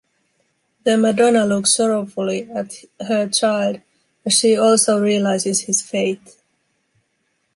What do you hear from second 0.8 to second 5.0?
The Madonna looks sorrowfully at her child, as she also